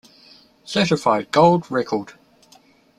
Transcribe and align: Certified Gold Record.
Certified 0.65 1.29
Gold 1.31 1.69
Record. 1.69 2.13